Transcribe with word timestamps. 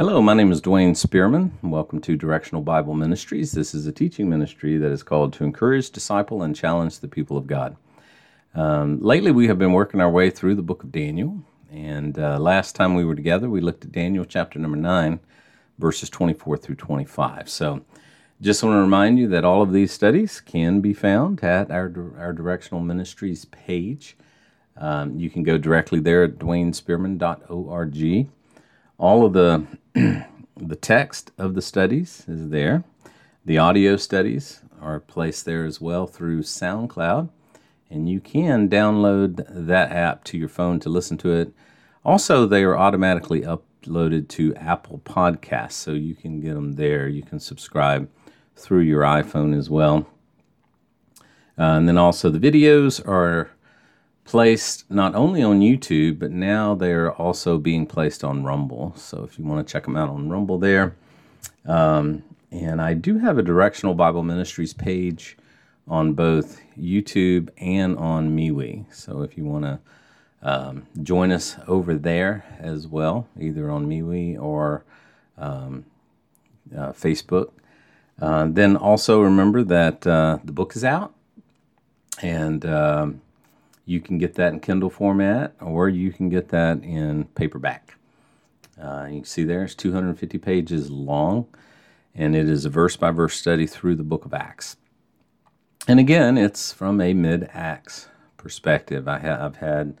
Hello, 0.00 0.22
my 0.22 0.32
name 0.32 0.50
is 0.50 0.62
Dwayne 0.62 0.96
Spearman. 0.96 1.58
Welcome 1.60 2.00
to 2.00 2.16
Directional 2.16 2.62
Bible 2.62 2.94
Ministries. 2.94 3.52
This 3.52 3.74
is 3.74 3.86
a 3.86 3.92
teaching 3.92 4.30
ministry 4.30 4.78
that 4.78 4.90
is 4.90 5.02
called 5.02 5.34
to 5.34 5.44
encourage, 5.44 5.90
disciple, 5.90 6.42
and 6.42 6.56
challenge 6.56 7.00
the 7.00 7.06
people 7.06 7.36
of 7.36 7.46
God. 7.46 7.76
Um, 8.54 8.98
lately, 9.02 9.30
we 9.30 9.46
have 9.48 9.58
been 9.58 9.74
working 9.74 10.00
our 10.00 10.08
way 10.08 10.30
through 10.30 10.54
the 10.54 10.62
book 10.62 10.82
of 10.82 10.90
Daniel. 10.90 11.44
And 11.70 12.18
uh, 12.18 12.38
last 12.38 12.74
time 12.74 12.94
we 12.94 13.04
were 13.04 13.14
together, 13.14 13.50
we 13.50 13.60
looked 13.60 13.84
at 13.84 13.92
Daniel 13.92 14.24
chapter 14.24 14.58
number 14.58 14.78
9, 14.78 15.20
verses 15.78 16.08
24 16.08 16.56
through 16.56 16.76
25. 16.76 17.50
So, 17.50 17.84
just 18.40 18.62
want 18.62 18.76
to 18.76 18.80
remind 18.80 19.18
you 19.18 19.28
that 19.28 19.44
all 19.44 19.60
of 19.60 19.70
these 19.70 19.92
studies 19.92 20.40
can 20.40 20.80
be 20.80 20.94
found 20.94 21.44
at 21.44 21.70
our, 21.70 21.92
our 22.16 22.32
Directional 22.32 22.80
Ministries 22.80 23.44
page. 23.44 24.16
Um, 24.78 25.20
you 25.20 25.28
can 25.28 25.42
go 25.42 25.58
directly 25.58 26.00
there 26.00 26.24
at 26.24 26.38
dwaynespearman.org. 26.38 28.30
All 29.00 29.24
of 29.24 29.32
the 29.32 29.66
the 30.56 30.76
text 30.76 31.32
of 31.38 31.54
the 31.54 31.62
studies 31.62 32.22
is 32.28 32.50
there. 32.50 32.84
The 33.46 33.56
audio 33.56 33.96
studies 33.96 34.60
are 34.78 35.00
placed 35.00 35.46
there 35.46 35.64
as 35.64 35.80
well 35.80 36.06
through 36.06 36.42
SoundCloud, 36.42 37.30
and 37.88 38.10
you 38.10 38.20
can 38.20 38.68
download 38.68 39.46
that 39.48 39.90
app 39.90 40.22
to 40.24 40.36
your 40.36 40.50
phone 40.50 40.80
to 40.80 40.90
listen 40.90 41.16
to 41.16 41.32
it. 41.32 41.54
Also, 42.04 42.44
they 42.44 42.62
are 42.62 42.76
automatically 42.76 43.40
uploaded 43.40 44.28
to 44.28 44.54
Apple 44.56 45.00
Podcasts, 45.02 45.72
so 45.72 45.92
you 45.92 46.14
can 46.14 46.42
get 46.42 46.52
them 46.52 46.72
there. 46.72 47.08
You 47.08 47.22
can 47.22 47.40
subscribe 47.40 48.06
through 48.54 48.82
your 48.82 49.00
iPhone 49.00 49.56
as 49.56 49.70
well. 49.70 50.06
Uh, 51.58 51.72
and 51.72 51.88
then 51.88 51.96
also, 51.96 52.28
the 52.28 52.38
videos 52.38 53.00
are 53.08 53.50
placed 54.30 54.88
not 54.88 55.16
only 55.16 55.42
on 55.42 55.58
YouTube, 55.58 56.20
but 56.20 56.30
now 56.30 56.72
they're 56.72 57.10
also 57.10 57.58
being 57.58 57.84
placed 57.84 58.22
on 58.22 58.44
Rumble. 58.44 58.92
So 58.96 59.24
if 59.24 59.36
you 59.36 59.44
want 59.44 59.66
to 59.66 59.72
check 59.72 59.82
them 59.82 59.96
out 59.96 60.08
on 60.08 60.28
Rumble 60.28 60.56
there. 60.56 60.94
Um, 61.66 62.22
and 62.52 62.80
I 62.80 62.94
do 62.94 63.18
have 63.18 63.38
a 63.38 63.42
Directional 63.42 63.92
Bible 63.92 64.22
Ministries 64.22 64.72
page 64.72 65.36
on 65.88 66.12
both 66.12 66.60
YouTube 66.78 67.48
and 67.58 67.98
on 67.98 68.36
MeWe. 68.36 68.84
So 68.94 69.22
if 69.22 69.36
you 69.36 69.44
want 69.44 69.64
to 69.64 69.80
um, 70.42 70.86
join 71.02 71.32
us 71.32 71.56
over 71.66 71.94
there 71.94 72.44
as 72.60 72.86
well, 72.86 73.26
either 73.36 73.68
on 73.68 73.88
MeWe 73.88 74.40
or 74.40 74.84
um, 75.38 75.86
uh, 76.72 76.92
Facebook. 76.92 77.50
Uh, 78.22 78.46
then 78.48 78.76
also 78.76 79.22
remember 79.22 79.64
that 79.64 80.06
uh, 80.06 80.38
the 80.44 80.52
book 80.52 80.76
is 80.76 80.84
out 80.84 81.12
and 82.22 82.64
um, 82.64 83.22
you 83.90 84.00
can 84.00 84.18
get 84.18 84.36
that 84.36 84.52
in 84.52 84.60
Kindle 84.60 84.88
format 84.88 85.52
or 85.60 85.88
you 85.88 86.12
can 86.12 86.28
get 86.28 86.50
that 86.50 86.82
in 86.84 87.24
paperback. 87.34 87.96
Uh, 88.80 89.06
you 89.10 89.16
can 89.16 89.24
see 89.24 89.42
there 89.42 89.64
it's 89.64 89.74
250 89.74 90.38
pages 90.38 90.90
long 90.90 91.48
and 92.14 92.36
it 92.36 92.48
is 92.48 92.64
a 92.64 92.70
verse 92.70 92.96
by 92.96 93.10
verse 93.10 93.36
study 93.36 93.66
through 93.66 93.96
the 93.96 94.04
book 94.04 94.24
of 94.24 94.32
Acts. 94.32 94.76
And 95.88 95.98
again, 95.98 96.38
it's 96.38 96.72
from 96.72 97.00
a 97.00 97.12
mid 97.14 97.50
Acts 97.52 98.06
perspective. 98.36 99.08
I 99.08 99.18
have 99.18 99.56
had 99.56 99.98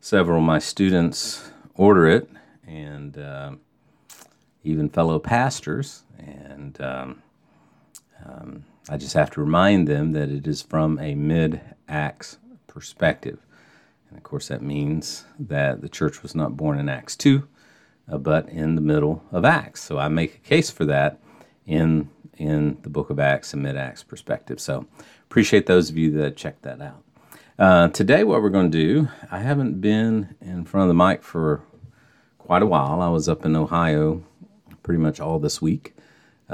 several 0.00 0.38
of 0.38 0.44
my 0.44 0.60
students 0.60 1.50
order 1.74 2.06
it 2.06 2.30
and 2.64 3.18
uh, 3.18 3.52
even 4.62 4.88
fellow 4.88 5.18
pastors. 5.18 6.04
And 6.18 6.80
um, 6.80 7.22
um, 8.24 8.64
I 8.88 8.96
just 8.96 9.14
have 9.14 9.30
to 9.32 9.40
remind 9.40 9.88
them 9.88 10.12
that 10.12 10.28
it 10.28 10.46
is 10.46 10.62
from 10.62 11.00
a 11.00 11.16
mid 11.16 11.60
Acts 11.88 12.38
perspective. 12.74 13.38
And 14.08 14.18
of 14.18 14.24
course, 14.24 14.48
that 14.48 14.60
means 14.60 15.24
that 15.38 15.80
the 15.80 15.88
church 15.88 16.22
was 16.22 16.34
not 16.34 16.56
born 16.56 16.78
in 16.78 16.88
Acts 16.88 17.16
2, 17.16 17.46
uh, 18.10 18.18
but 18.18 18.48
in 18.48 18.74
the 18.74 18.80
middle 18.80 19.24
of 19.32 19.44
Acts. 19.44 19.82
So 19.82 19.96
I 19.96 20.08
make 20.08 20.34
a 20.34 20.38
case 20.38 20.70
for 20.70 20.84
that 20.86 21.20
in, 21.64 22.10
in 22.36 22.78
the 22.82 22.90
book 22.90 23.08
of 23.08 23.18
Acts 23.18 23.54
and 23.54 23.62
mid 23.62 23.76
Acts 23.76 24.02
perspective. 24.02 24.60
So 24.60 24.86
appreciate 25.22 25.66
those 25.66 25.88
of 25.88 25.96
you 25.96 26.10
that 26.18 26.36
checked 26.36 26.62
that 26.62 26.82
out. 26.82 27.02
Uh, 27.56 27.88
today, 27.88 28.24
what 28.24 28.42
we're 28.42 28.50
going 28.50 28.70
to 28.70 28.78
do, 28.78 29.08
I 29.30 29.38
haven't 29.38 29.80
been 29.80 30.34
in 30.40 30.64
front 30.64 30.82
of 30.82 30.88
the 30.88 31.04
mic 31.04 31.22
for 31.22 31.62
quite 32.38 32.62
a 32.62 32.66
while. 32.66 33.00
I 33.00 33.08
was 33.08 33.28
up 33.28 33.46
in 33.46 33.54
Ohio 33.54 34.24
pretty 34.82 35.00
much 35.00 35.20
all 35.20 35.38
this 35.38 35.62
week. 35.62 35.93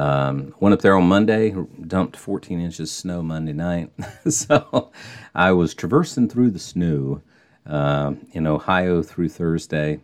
Um, 0.00 0.55
went 0.61 0.72
up 0.72 0.81
there 0.81 0.97
on 0.97 1.06
Monday, 1.06 1.55
dumped 1.87 2.16
14 2.16 2.59
inches 2.59 2.81
of 2.81 2.88
snow 2.88 3.22
Monday 3.22 3.53
night. 3.53 3.93
so 4.31 4.91
I 5.34 5.53
was 5.53 5.75
traversing 5.75 6.27
through 6.27 6.53
the 6.53 6.59
snow 6.59 7.21
uh, 7.66 8.15
in 8.33 8.47
Ohio 8.47 9.03
through 9.03 9.28
Thursday. 9.28 10.00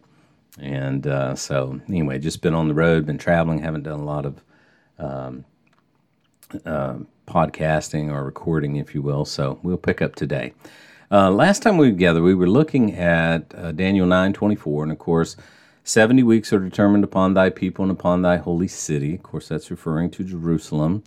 And 0.59 1.07
uh, 1.07 1.34
so, 1.34 1.81
anyway, 1.89 2.19
just 2.19 2.43
been 2.43 2.53
on 2.53 2.69
the 2.69 2.75
road, 2.75 3.07
been 3.07 3.17
traveling, 3.17 3.61
haven't 3.61 3.84
done 3.84 4.01
a 4.01 4.05
lot 4.05 4.27
of 4.27 4.43
um, 4.99 5.47
uh, 6.67 6.97
podcasting 7.27 8.13
or 8.13 8.23
recording, 8.23 8.77
if 8.77 8.95
you 8.95 9.01
will. 9.01 9.25
So 9.25 9.59
we'll 9.63 9.78
pick 9.78 10.03
up 10.03 10.15
today. 10.15 10.53
Uh, 11.11 11.31
last 11.31 11.63
time 11.63 11.78
we 11.78 11.87
were 11.87 11.93
together, 11.93 12.23
we 12.23 12.34
were 12.34 12.51
looking 12.51 12.95
at 12.97 13.55
uh, 13.57 13.73
Daniel 13.73 14.07
9 14.07 14.34
24. 14.34 14.83
And 14.83 14.93
of 14.93 14.99
course, 14.99 15.37
70 15.87 16.25
weeks 16.25 16.53
are 16.53 16.59
determined 16.59 17.05
upon 17.05 17.35
thy 17.35 17.49
people 17.49 17.85
and 17.85 17.93
upon 17.93 18.21
thy 18.21 18.39
holy 18.39 18.67
city. 18.67 19.15
Of 19.15 19.23
course, 19.23 19.47
that's 19.47 19.71
referring 19.71 20.11
to 20.11 20.25
Jerusalem. 20.25 21.05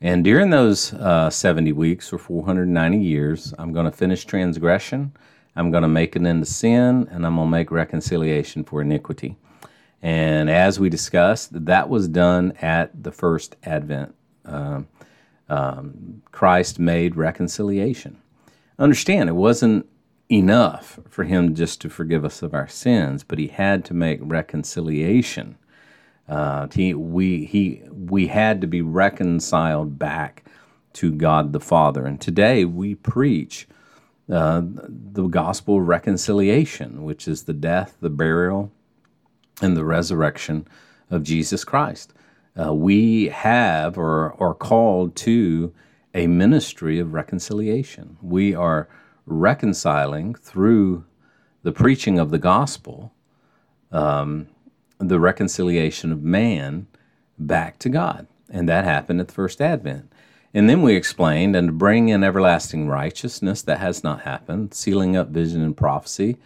And 0.00 0.24
during 0.24 0.48
those 0.48 0.94
uh, 0.94 1.28
70 1.28 1.72
weeks 1.72 2.14
or 2.14 2.18
490 2.18 2.96
years, 2.96 3.52
I'm 3.58 3.74
going 3.74 3.84
to 3.84 3.92
finish 3.92 4.24
transgression, 4.24 5.12
I'm 5.54 5.70
going 5.70 5.82
to 5.82 5.88
make 5.88 6.16
an 6.16 6.26
end 6.26 6.46
to 6.46 6.50
sin, 6.50 7.06
and 7.10 7.26
I'm 7.26 7.36
going 7.36 7.48
to 7.48 7.50
make 7.50 7.70
reconciliation 7.70 8.64
for 8.64 8.80
iniquity. 8.80 9.36
And 10.00 10.48
as 10.48 10.80
we 10.80 10.88
discussed, 10.88 11.50
that 11.66 11.90
was 11.90 12.08
done 12.08 12.52
at 12.62 13.02
the 13.02 13.12
first 13.12 13.56
advent. 13.64 14.14
Um, 14.46 14.88
um, 15.50 16.22
Christ 16.32 16.78
made 16.78 17.16
reconciliation. 17.16 18.16
Understand, 18.78 19.28
it 19.28 19.34
wasn't 19.34 19.86
enough 20.30 20.98
for 21.08 21.24
him 21.24 21.54
just 21.54 21.80
to 21.80 21.88
forgive 21.88 22.24
us 22.24 22.42
of 22.42 22.54
our 22.54 22.68
sins, 22.68 23.22
but 23.22 23.38
he 23.38 23.48
had 23.48 23.84
to 23.84 23.94
make 23.94 24.18
reconciliation. 24.22 25.56
Uh, 26.28 26.66
he, 26.74 26.92
we, 26.94 27.44
he, 27.44 27.82
we 27.90 28.26
had 28.26 28.60
to 28.60 28.66
be 28.66 28.82
reconciled 28.82 29.98
back 29.98 30.44
to 30.94 31.12
God 31.12 31.52
the 31.52 31.60
Father. 31.60 32.04
And 32.06 32.20
today 32.20 32.64
we 32.64 32.94
preach 32.94 33.68
uh, 34.30 34.62
the 34.64 35.28
gospel 35.28 35.78
of 35.78 35.86
reconciliation, 35.86 37.04
which 37.04 37.28
is 37.28 37.44
the 37.44 37.52
death, 37.52 37.96
the 38.00 38.10
burial, 38.10 38.72
and 39.62 39.76
the 39.76 39.84
resurrection 39.84 40.66
of 41.10 41.22
Jesus 41.22 41.62
Christ. 41.64 42.12
Uh, 42.60 42.74
we 42.74 43.26
have 43.26 43.96
or 43.96 44.34
are 44.42 44.54
called 44.54 45.14
to 45.16 45.72
a 46.14 46.26
ministry 46.26 46.98
of 46.98 47.12
reconciliation. 47.12 48.16
We 48.22 48.54
are 48.54 48.88
reconciling 49.26 50.34
through 50.34 51.04
the 51.62 51.72
preaching 51.72 52.18
of 52.18 52.30
the 52.30 52.38
gospel 52.38 53.12
um, 53.90 54.48
the 54.98 55.20
reconciliation 55.20 56.12
of 56.12 56.22
man 56.22 56.86
back 57.38 57.78
to 57.80 57.88
God. 57.88 58.26
And 58.48 58.68
that 58.68 58.84
happened 58.84 59.20
at 59.20 59.28
the 59.28 59.34
first 59.34 59.60
advent. 59.60 60.12
And 60.54 60.70
then 60.70 60.80
we 60.80 60.94
explained, 60.94 61.54
and 61.54 61.68
to 61.68 61.72
bring 61.72 62.08
in 62.08 62.24
everlasting 62.24 62.88
righteousness, 62.88 63.60
that 63.62 63.78
has 63.78 64.02
not 64.02 64.22
happened. 64.22 64.72
Sealing 64.72 65.16
up 65.16 65.28
vision 65.28 65.62
and 65.62 65.76
prophecy, 65.76 66.38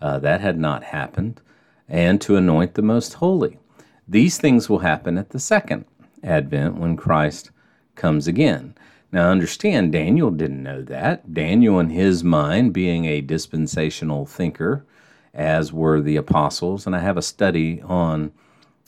uh, 0.00 0.18
that 0.20 0.40
had 0.40 0.58
not 0.58 0.84
happened. 0.84 1.40
And 1.88 2.20
to 2.22 2.36
anoint 2.36 2.74
the 2.74 2.82
most 2.82 3.14
holy. 3.14 3.58
These 4.06 4.38
things 4.38 4.68
will 4.68 4.78
happen 4.78 5.18
at 5.18 5.30
the 5.30 5.40
second 5.40 5.84
advent 6.22 6.76
when 6.76 6.96
Christ 6.96 7.50
comes 7.94 8.26
again. 8.26 8.74
Now, 9.10 9.30
understand, 9.30 9.92
Daniel 9.92 10.30
didn't 10.30 10.62
know 10.62 10.82
that. 10.82 11.32
Daniel, 11.32 11.80
in 11.80 11.90
his 11.90 12.22
mind, 12.22 12.74
being 12.74 13.06
a 13.06 13.22
dispensational 13.22 14.26
thinker, 14.26 14.84
as 15.32 15.72
were 15.72 16.00
the 16.00 16.16
apostles, 16.16 16.86
and 16.86 16.94
I 16.94 16.98
have 17.00 17.16
a 17.16 17.22
study 17.22 17.80
on 17.82 18.32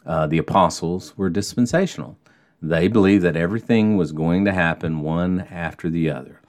uh, 0.05 0.27
the 0.27 0.39
apostles 0.39 1.17
were 1.17 1.31
dispensational. 1.31 2.19
They 2.61 2.89
believed 2.89 3.25
that 3.25 3.37
everything 3.37 3.97
was 3.97 4.13
going 4.13 4.45
to 4.45 4.53
happen 4.53 5.01
one 5.01 5.41
after 5.51 5.89
the 5.89 6.11
other. 6.11 6.41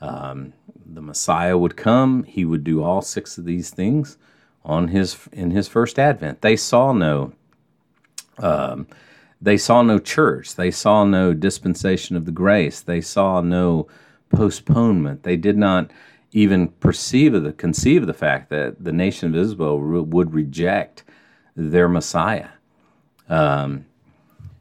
Um, 0.00 0.54
the 0.84 1.02
Messiah 1.02 1.56
would 1.56 1.76
come; 1.76 2.24
he 2.24 2.44
would 2.44 2.64
do 2.64 2.82
all 2.82 3.02
six 3.02 3.38
of 3.38 3.44
these 3.44 3.70
things 3.70 4.18
on 4.64 4.88
his 4.88 5.28
in 5.32 5.52
his 5.52 5.68
first 5.68 5.98
advent. 5.98 6.40
They 6.40 6.56
saw 6.56 6.92
no 6.92 7.32
um, 8.38 8.88
they 9.42 9.56
saw 9.56 9.82
no 9.82 9.98
church. 9.98 10.54
They 10.54 10.70
saw 10.70 11.04
no 11.04 11.34
dispensation 11.34 12.16
of 12.16 12.26
the 12.26 12.32
grace. 12.32 12.80
They 12.80 13.00
saw 13.00 13.40
no 13.40 13.88
postponement. 14.30 15.24
They 15.24 15.36
did 15.36 15.58
not 15.58 15.90
even 16.30 16.68
perceive 16.68 17.34
of 17.34 17.42
the 17.42 17.52
conceive 17.52 18.02
of 18.02 18.06
the 18.06 18.14
fact 18.14 18.50
that 18.50 18.82
the 18.82 18.92
nation 18.92 19.28
of 19.28 19.36
Israel 19.36 19.78
would 19.78 20.32
reject 20.32 21.02
their 21.56 21.88
Messiah. 21.88 22.50
Um, 23.28 23.84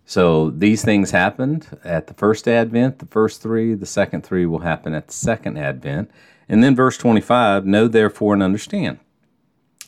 so 0.04 0.50
these 0.50 0.84
things 0.84 1.12
happened 1.12 1.78
at 1.84 2.08
the 2.08 2.14
first 2.16 2.48
advent, 2.48 3.00
the 3.00 3.06
first 3.06 3.42
three, 3.42 3.76
the 3.76 3.86
second 3.86 4.26
three 4.26 4.46
will 4.46 4.60
happen 4.60 4.94
at 4.94 5.08
the 5.08 5.14
second 5.14 5.58
advent. 5.58 6.12
And 6.50 6.64
then 6.64 6.76
verse 6.76 6.98
25 6.98 7.66
know 7.66 7.88
therefore 7.88 8.34
and 8.34 8.44
understand 8.44 9.00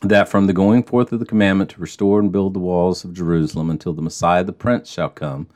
that 0.04 0.30
from 0.30 0.48
the 0.48 0.54
going 0.54 0.84
forth 0.84 1.12
of 1.12 1.20
the 1.20 1.26
commandment 1.26 1.70
to 1.72 1.82
restore 1.82 2.20
and 2.20 2.32
build 2.32 2.54
the 2.54 2.60
walls 2.60 3.04
of 3.04 3.14
Jerusalem 3.14 3.70
until 3.70 3.94
the 3.94 4.02
Messiah 4.02 4.44
the 4.44 4.54
Prince 4.54 4.90
shall 4.90 5.10
come 5.10 5.48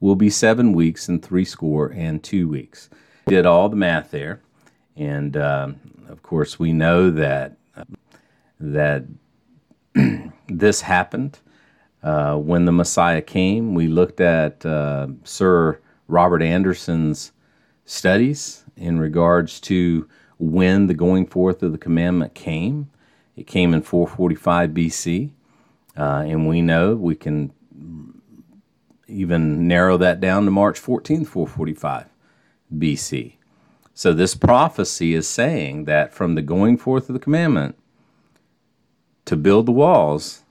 will 0.00 0.16
be 0.16 0.28
seven 0.28 0.72
weeks 0.72 1.08
and 1.08 1.22
three 1.22 1.44
score 1.44 1.88
and 1.88 2.22
two 2.22 2.48
weeks. 2.48 2.90
Did 3.26 3.46
all 3.46 3.68
the 3.68 3.76
math 3.76 4.10
there, 4.10 4.40
and 4.96 5.36
um, 5.36 5.80
of 6.08 6.22
course 6.22 6.58
we 6.58 6.72
know 6.72 7.10
that 7.10 7.56
that 8.60 9.04
this 10.48 10.80
happened 10.80 11.38
uh, 12.02 12.36
when 12.36 12.64
the 12.64 12.72
Messiah 12.72 13.22
came. 13.22 13.74
We 13.74 13.88
looked 13.88 14.20
at 14.20 14.64
uh, 14.64 15.08
Sir 15.24 15.80
Robert 16.08 16.42
Anderson's 16.42 17.32
studies 17.84 18.64
in 18.76 18.98
regards 18.98 19.60
to 19.62 20.08
when 20.38 20.86
the 20.86 20.94
going 20.94 21.26
forth 21.26 21.62
of 21.62 21.72
the 21.72 21.78
commandment 21.78 22.34
came. 22.34 22.90
It 23.36 23.46
came 23.46 23.74
in 23.74 23.82
445 23.82 24.70
BC, 24.70 25.30
uh, 25.96 26.24
and 26.26 26.48
we 26.48 26.62
know 26.62 26.96
we 26.96 27.14
can 27.14 27.52
even 29.08 29.68
narrow 29.68 29.96
that 29.98 30.20
down 30.20 30.44
to 30.46 30.50
March 30.50 30.80
14th, 30.80 31.26
445 31.28 32.06
BC. 32.74 33.34
So 33.94 34.12
this 34.12 34.34
prophecy 34.34 35.14
is 35.14 35.28
saying 35.28 35.84
that 35.84 36.12
from 36.12 36.34
the 36.34 36.42
going 36.42 36.76
forth 36.76 37.08
of 37.08 37.12
the 37.12 37.18
commandment 37.20 37.76
to 39.26 39.36
build 39.36 39.66
the 39.66 39.72
walls, 39.72 40.42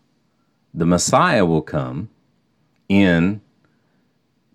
the 0.73 0.85
Messiah 0.85 1.45
will 1.45 1.61
come 1.61 2.09
in 2.89 3.41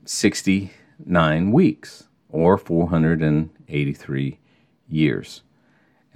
69 0.04 1.52
weeks 1.52 2.08
or 2.28 2.58
483 2.58 4.38
years. 4.88 5.42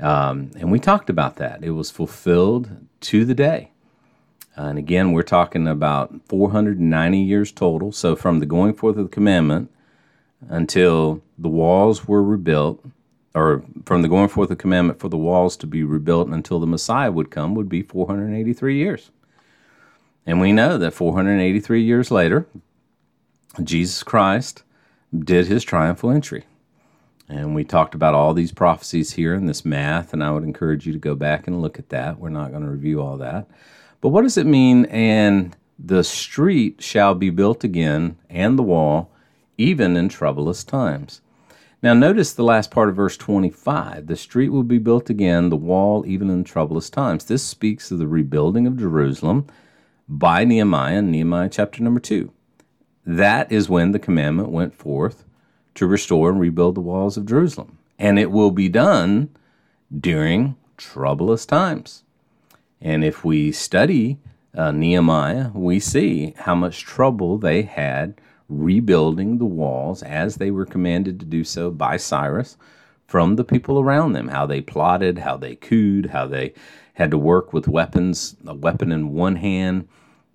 Um, 0.01 0.51
and 0.59 0.71
we 0.73 0.79
talked 0.79 1.09
about 1.09 1.37
that. 1.37 1.63
It 1.63 1.71
was 1.71 1.91
fulfilled 1.91 2.71
to 3.03 3.25
the 3.25 3.35
day. 3.35 3.71
And 4.57 4.79
again, 4.79 5.13
we're 5.13 5.23
talking 5.23 5.67
about 5.67 6.15
490 6.29 7.19
years 7.19 7.53
total. 7.53 7.93
So 7.93 8.15
from 8.15 8.39
the 8.39 8.47
going 8.47 8.75
forth 8.75 8.97
of 8.97 9.05
the 9.05 9.11
commandment 9.11 9.71
until 10.49 11.23
the 11.39 11.49
walls 11.49 12.07
were 12.07 12.23
rebuilt, 12.23 12.85
or 13.35 13.65
from 13.85 14.03
the 14.03 14.09
going 14.09 14.29
forth 14.29 14.51
of 14.51 14.59
the 14.59 14.63
commandment 14.63 15.01
for 15.01 15.09
the 15.09 15.17
walls 15.17 15.57
to 15.57 15.67
be 15.67 15.83
rebuilt 15.83 16.29
until 16.29 16.61
the 16.61 16.67
Messiah 16.67 17.11
would 17.11 17.31
come, 17.31 17.55
would 17.55 17.69
be 17.69 17.83
483 17.83 18.77
years. 18.77 19.11
And 20.27 20.41
we 20.41 20.53
know 20.53 20.79
that 20.79 20.95
483 20.95 21.83
years 21.83 22.11
later, 22.11 22.47
Jesus 23.63 24.03
Christ 24.03 24.63
did 25.17 25.47
his 25.47 25.65
triumphal 25.65 26.11
entry. 26.11 26.45
And 27.29 27.55
we 27.55 27.65
talked 27.65 27.95
about 27.95 28.15
all 28.15 28.35
these 28.35 28.53
prophecies 28.53 29.13
here 29.13 29.35
in 29.35 29.47
this 29.47 29.65
math, 29.65 30.13
and 30.13 30.23
I 30.23 30.31
would 30.31 30.45
encourage 30.45 30.87
you 30.87 30.93
to 30.93 30.99
go 30.99 31.15
back 31.15 31.47
and 31.47 31.63
look 31.63 31.79
at 31.79 31.89
that. 31.89 32.19
We're 32.19 32.29
not 32.29 32.51
going 32.51 32.65
to 32.65 32.71
review 32.71 33.01
all 33.01 33.17
that. 33.19 33.47
But 34.01 34.11
what 34.11 34.23
does 34.23 34.37
it 34.37 34.47
mean? 34.47 34.85
And 34.87 35.57
the 35.79 36.05
street 36.05 36.83
shall 36.83 37.15
be 37.15 37.31
built 37.31 37.65
again, 37.65 38.19
and 38.29 38.59
the 38.59 38.63
wall, 38.63 39.11
even 39.57 39.97
in 39.97 40.09
troublous 40.09 40.65
times. 40.65 41.23
Now, 41.83 41.95
notice 41.95 42.33
the 42.33 42.45
last 42.45 42.71
part 42.71 42.89
of 42.89 42.97
verse 42.97 43.17
25. 43.17 44.07
The 44.07 44.17
street 44.17 44.51
will 44.51 44.63
be 44.63 44.79
built 44.79 45.11
again, 45.11 45.49
the 45.49 45.57
wall, 45.57 46.05
even 46.07 46.31
in 46.31 46.45
troublous 46.45 46.89
times. 46.89 47.25
This 47.25 47.43
speaks 47.43 47.91
of 47.91 47.99
the 47.99 48.07
rebuilding 48.07 48.67
of 48.67 48.79
Jerusalem 48.79 49.47
by 50.09 50.45
Nehemiah 50.45 50.99
in 50.99 51.11
Nehemiah 51.11 51.49
chapter 51.51 51.83
number 51.83 52.01
2. 52.01 52.31
That 53.07 53.53
is 53.53 53.69
when 53.69 53.93
the 53.93 53.99
commandment 53.99 54.51
went 54.51 54.75
forth 54.75 55.25
to 55.75 55.87
restore 55.87 56.31
and 56.31 56.41
rebuild 56.41 56.75
the 56.75 56.81
walls 56.81 57.17
of 57.17 57.27
Jerusalem. 57.27 57.79
And 57.99 58.19
it 58.19 58.31
will 58.31 58.51
be 58.51 58.69
done 58.69 59.31
during 59.97 60.57
troublous 60.77 61.47
times. 61.47 62.03
And 62.81 63.05
if 63.05 63.25
we 63.25 63.53
study 63.53 64.19
uh, 64.55 64.71
Nehemiah, 64.71 65.51
we 65.55 65.81
see 65.81 66.35
how 66.39 66.55
much 66.55 66.83
trouble 66.83 67.39
they 67.39 67.63
had 67.63 68.21
rebuilding 68.49 69.39
the 69.39 69.45
walls 69.45 70.03
as 70.03 70.37
they 70.37 70.51
were 70.51 70.67
commanded 70.67 71.19
to 71.19 71.27
do 71.27 71.45
so 71.45 71.71
by 71.71 71.97
Cyrus 71.97 72.57
from 73.07 73.37
the 73.37 73.45
people 73.45 73.81
around 73.81 74.13
them, 74.13 74.29
how 74.29 74.47
they 74.47 74.61
plotted, 74.61 75.19
how 75.19 75.37
they 75.37 75.57
cooed, 75.57 76.07
how 76.07 76.27
they 76.27 76.53
had 76.95 77.11
to 77.11 77.19
work 77.19 77.53
with 77.53 77.69
weapons, 77.69 78.37
a 78.47 78.55
weapon 78.55 78.93
in 78.93 79.13
one 79.13 79.37
hand 79.37 79.89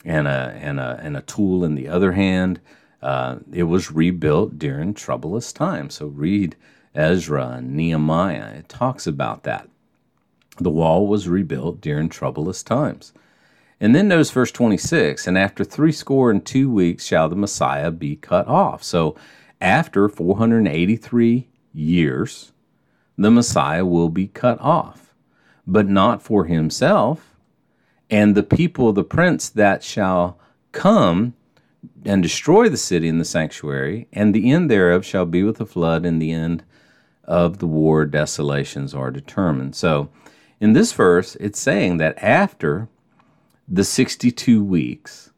and 0.05 0.27
a, 0.27 0.57
and 0.61 0.79
a, 0.79 0.99
and 1.01 1.15
a 1.15 1.21
tool 1.21 1.63
in 1.63 1.75
the 1.75 1.87
other 1.87 2.13
hand. 2.13 2.59
Uh, 3.01 3.37
it 3.51 3.63
was 3.63 3.91
rebuilt 3.91 4.59
during 4.59 4.93
troublous 4.93 5.53
times. 5.53 5.95
So 5.95 6.07
read 6.07 6.55
Ezra 6.93 7.49
and 7.57 7.75
Nehemiah. 7.75 8.55
It 8.57 8.69
talks 8.69 9.07
about 9.07 9.43
that. 9.43 9.69
The 10.57 10.69
wall 10.69 11.07
was 11.07 11.27
rebuilt 11.27 11.79
during 11.79 12.09
troublous 12.09 12.63
times. 12.63 13.13
And 13.79 13.95
then 13.95 14.09
notice 14.09 14.31
verse 14.31 14.51
26 14.51 15.25
and 15.25 15.37
after 15.37 15.63
three 15.63 15.93
score 15.93 16.29
and 16.29 16.45
two 16.45 16.69
weeks 16.69 17.05
shall 17.05 17.29
the 17.29 17.35
Messiah 17.35 17.91
be 17.91 18.17
cut 18.17 18.47
off. 18.47 18.83
So 18.83 19.15
after 19.61 20.09
483 20.09 21.47
years, 21.73 22.51
the 23.17 23.31
Messiah 23.31 23.85
will 23.85 24.09
be 24.09 24.27
cut 24.27 24.59
off, 24.59 25.13
but 25.65 25.87
not 25.87 26.21
for 26.21 26.45
himself. 26.45 27.35
And 28.09 28.35
the 28.35 28.43
people 28.43 28.91
the 28.91 29.03
prince 29.03 29.49
that 29.49 29.83
shall 29.83 30.39
come 30.71 31.33
and 32.05 32.23
destroy 32.23 32.69
the 32.69 32.77
city 32.77 33.07
and 33.07 33.19
the 33.19 33.25
sanctuary, 33.25 34.07
and 34.11 34.33
the 34.33 34.51
end 34.51 34.69
thereof 34.69 35.05
shall 35.05 35.25
be 35.25 35.43
with 35.43 35.59
a 35.61 35.65
flood, 35.65 36.05
and 36.05 36.21
the 36.21 36.31
end 36.31 36.63
of 37.23 37.59
the 37.59 37.67
war 37.67 38.05
desolations 38.05 38.93
are 38.93 39.11
determined. 39.11 39.75
So, 39.75 40.09
in 40.59 40.73
this 40.73 40.91
verse, 40.91 41.35
it's 41.35 41.59
saying 41.59 41.97
that 41.97 42.21
after 42.21 42.89
the 43.67 43.83
62 43.83 44.63
weeks, 44.63 45.31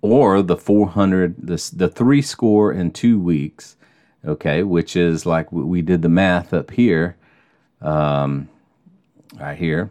or 0.00 0.42
the 0.42 0.56
400, 0.56 1.36
the, 1.38 1.70
the 1.74 1.88
three 1.88 2.22
score 2.22 2.70
and 2.70 2.94
two 2.94 3.18
weeks, 3.18 3.76
okay, 4.24 4.62
which 4.62 4.94
is 4.94 5.26
like 5.26 5.50
we 5.50 5.82
did 5.82 6.02
the 6.02 6.08
math 6.08 6.54
up 6.54 6.70
here, 6.70 7.16
um, 7.80 8.48
right 9.40 9.58
here, 9.58 9.90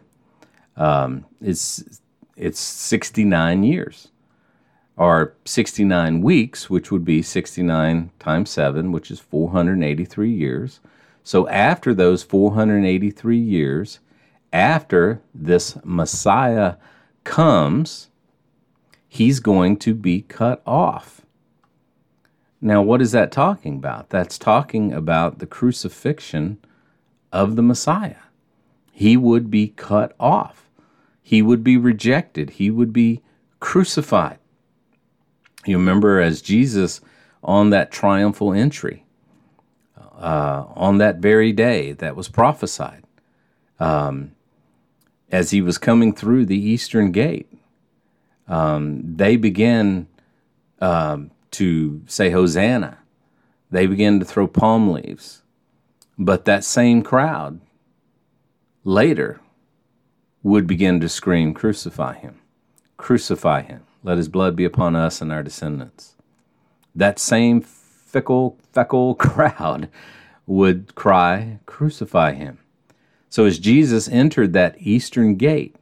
um, 0.76 1.26
it's, 1.40 2.00
it's 2.36 2.60
69 2.60 3.64
years 3.64 4.08
are 4.98 5.34
69 5.44 6.20
weeks, 6.20 6.68
which 6.68 6.90
would 6.90 7.04
be 7.04 7.22
69 7.22 8.10
times 8.18 8.50
7, 8.50 8.90
which 8.92 9.10
is 9.10 9.20
483 9.20 10.30
years. 10.30 10.80
So 11.22 11.48
after 11.48 11.94
those 11.94 12.22
483 12.24 13.38
years, 13.38 14.00
after 14.52 15.22
this 15.32 15.76
Messiah 15.84 16.76
comes, 17.22 18.08
he's 19.08 19.40
going 19.40 19.76
to 19.78 19.94
be 19.94 20.22
cut 20.22 20.62
off. 20.66 21.22
Now, 22.60 22.82
what 22.82 23.00
is 23.00 23.12
that 23.12 23.30
talking 23.30 23.76
about? 23.76 24.10
That's 24.10 24.36
talking 24.36 24.92
about 24.92 25.38
the 25.38 25.46
crucifixion 25.46 26.58
of 27.32 27.54
the 27.54 27.62
Messiah. 27.62 28.16
He 28.90 29.16
would 29.16 29.48
be 29.48 29.68
cut 29.68 30.16
off, 30.18 30.68
he 31.22 31.40
would 31.40 31.62
be 31.62 31.76
rejected, 31.76 32.50
he 32.50 32.68
would 32.70 32.92
be 32.92 33.22
crucified. 33.60 34.38
You 35.66 35.76
remember 35.76 36.20
as 36.20 36.40
Jesus 36.40 37.00
on 37.42 37.70
that 37.70 37.90
triumphal 37.90 38.52
entry, 38.52 39.04
uh, 39.96 40.64
on 40.74 40.98
that 40.98 41.16
very 41.16 41.52
day 41.52 41.92
that 41.92 42.16
was 42.16 42.28
prophesied, 42.28 43.04
um, 43.78 44.32
as 45.30 45.50
he 45.50 45.60
was 45.60 45.78
coming 45.78 46.14
through 46.14 46.46
the 46.46 46.58
eastern 46.58 47.12
gate, 47.12 47.52
um, 48.48 49.16
they 49.16 49.36
began 49.36 50.08
um, 50.80 51.30
to 51.52 52.02
say, 52.06 52.30
Hosanna. 52.30 52.98
They 53.70 53.86
began 53.86 54.18
to 54.20 54.24
throw 54.24 54.46
palm 54.46 54.90
leaves. 54.90 55.42
But 56.18 56.46
that 56.46 56.64
same 56.64 57.02
crowd 57.02 57.60
later 58.84 59.40
would 60.42 60.66
begin 60.66 61.00
to 61.00 61.08
scream, 61.08 61.52
Crucify 61.52 62.14
him! 62.14 62.40
Crucify 62.96 63.62
him! 63.62 63.84
Let 64.02 64.18
his 64.18 64.28
blood 64.28 64.56
be 64.56 64.64
upon 64.64 64.96
us 64.96 65.20
and 65.20 65.32
our 65.32 65.42
descendants. 65.42 66.14
That 66.94 67.18
same 67.18 67.60
fickle, 67.60 68.58
feckle 68.74 69.16
crowd 69.18 69.88
would 70.46 70.94
cry, 70.94 71.58
Crucify 71.66 72.32
him. 72.32 72.58
So 73.28 73.44
as 73.44 73.58
Jesus 73.58 74.08
entered 74.08 74.52
that 74.54 74.76
eastern 74.78 75.36
gate, 75.36 75.76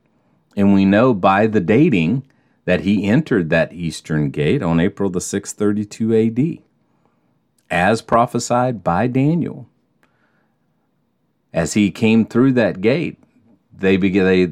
and 0.57 0.75
we 0.75 0.85
know 0.85 1.15
by 1.15 1.47
the 1.47 1.61
dating 1.61 2.25
that 2.65 2.81
he 2.81 3.05
entered 3.05 3.51
that 3.51 3.73
eastern 3.73 4.31
gate 4.31 4.63
on 4.63 4.81
April 4.81 5.09
the 5.09 5.21
6th, 5.21 5.53
32 5.53 6.15
AD, 6.15 6.59
as 7.71 8.03
prophesied 8.03 8.83
by 8.83 9.07
Daniel. 9.07 9.69
As 11.53 11.75
he 11.75 11.91
came 11.91 12.27
through 12.27 12.53
that 12.53 12.81
gate, 12.81 13.19
they 13.73 13.97
began, 13.97 14.25
they 14.25 14.47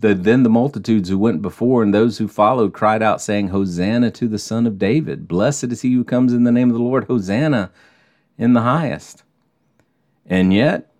the, 0.00 0.14
then 0.14 0.42
the 0.42 0.50
multitudes 0.50 1.08
who 1.08 1.18
went 1.18 1.42
before 1.42 1.82
and 1.82 1.92
those 1.92 2.18
who 2.18 2.28
followed 2.28 2.72
cried 2.72 3.02
out, 3.02 3.20
saying, 3.20 3.48
Hosanna 3.48 4.10
to 4.12 4.28
the 4.28 4.38
Son 4.38 4.66
of 4.66 4.78
David. 4.78 5.26
Blessed 5.26 5.64
is 5.64 5.82
he 5.82 5.92
who 5.94 6.04
comes 6.04 6.32
in 6.32 6.44
the 6.44 6.52
name 6.52 6.70
of 6.70 6.76
the 6.76 6.82
Lord. 6.82 7.04
Hosanna 7.04 7.72
in 8.36 8.52
the 8.52 8.62
highest. 8.62 9.24
And 10.24 10.52
yet, 10.52 10.92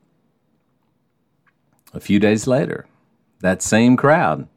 a 1.93 2.01
few 2.01 2.19
days 2.19 2.47
later, 2.47 2.87
that 3.41 3.63
same 3.63 3.97
crowd. 3.97 4.49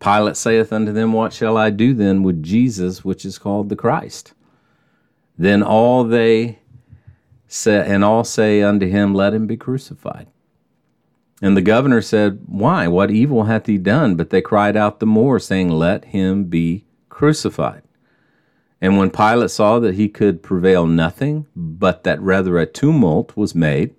Pilate 0.00 0.36
saith 0.36 0.72
unto 0.72 0.92
them, 0.92 1.12
What 1.12 1.32
shall 1.32 1.56
I 1.56 1.70
do 1.70 1.92
then 1.92 2.22
with 2.22 2.42
Jesus, 2.42 3.04
which 3.04 3.24
is 3.24 3.36
called 3.36 3.68
the 3.68 3.76
Christ? 3.76 4.32
Then 5.36 5.62
all 5.62 6.04
they 6.04 6.60
say, 7.48 7.84
and 7.84 8.04
all 8.04 8.22
say 8.22 8.62
unto 8.62 8.86
him, 8.86 9.12
Let 9.12 9.34
him 9.34 9.48
be 9.48 9.56
crucified. 9.56 10.28
And 11.40 11.56
the 11.56 11.62
governor 11.62 12.02
said, 12.02 12.40
Why? 12.46 12.88
What 12.88 13.10
evil 13.10 13.44
hath 13.44 13.66
he 13.66 13.78
done? 13.78 14.16
But 14.16 14.30
they 14.30 14.40
cried 14.40 14.76
out 14.76 14.98
the 14.98 15.06
more, 15.06 15.38
saying, 15.38 15.70
Let 15.70 16.06
him 16.06 16.44
be 16.44 16.84
crucified. 17.08 17.82
And 18.80 18.96
when 18.96 19.10
Pilate 19.10 19.50
saw 19.50 19.78
that 19.80 19.94
he 19.94 20.08
could 20.08 20.42
prevail 20.42 20.86
nothing, 20.86 21.46
but 21.54 22.04
that 22.04 22.20
rather 22.20 22.58
a 22.58 22.66
tumult 22.66 23.36
was 23.36 23.54
made, 23.54 23.94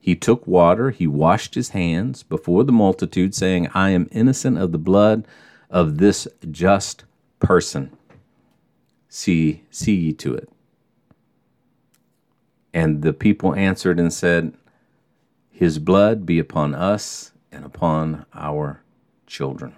he 0.00 0.16
took 0.16 0.46
water, 0.46 0.90
he 0.90 1.06
washed 1.06 1.54
his 1.54 1.70
hands 1.70 2.22
before 2.22 2.64
the 2.64 2.72
multitude, 2.72 3.34
saying, 3.34 3.68
I 3.74 3.90
am 3.90 4.08
innocent 4.10 4.58
of 4.58 4.72
the 4.72 4.78
blood 4.78 5.26
of 5.68 5.98
this 5.98 6.26
just 6.50 7.04
person. 7.38 7.96
See, 9.08 9.62
see 9.70 9.94
ye 9.94 10.12
to 10.14 10.34
it. 10.34 10.48
And 12.72 13.02
the 13.02 13.12
people 13.12 13.54
answered 13.54 14.00
and 14.00 14.12
said, 14.12 14.54
His 15.60 15.78
blood 15.78 16.24
be 16.24 16.38
upon 16.38 16.74
us 16.74 17.32
and 17.52 17.66
upon 17.66 18.24
our 18.32 18.82
children. 19.26 19.74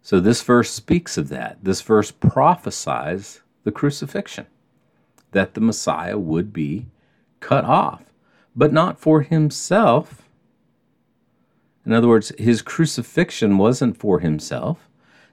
So 0.00 0.20
this 0.20 0.42
verse 0.42 0.70
speaks 0.70 1.18
of 1.18 1.28
that. 1.30 1.58
This 1.64 1.80
verse 1.80 2.12
prophesies 2.12 3.40
the 3.64 3.72
crucifixion, 3.72 4.46
that 5.32 5.54
the 5.54 5.60
Messiah 5.60 6.20
would 6.20 6.52
be 6.52 6.86
cut 7.40 7.64
off, 7.64 8.04
but 8.54 8.72
not 8.72 9.00
for 9.00 9.22
himself. 9.22 10.22
In 11.84 11.92
other 11.92 12.06
words, 12.06 12.30
his 12.38 12.62
crucifixion 12.62 13.58
wasn't 13.58 13.96
for 13.96 14.20
himself. 14.20 14.88